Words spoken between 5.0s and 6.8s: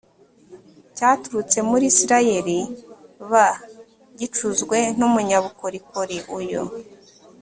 umunyabukorikori uyu